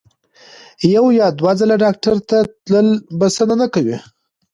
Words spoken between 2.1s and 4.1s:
ته تلل بسنه نه کوي.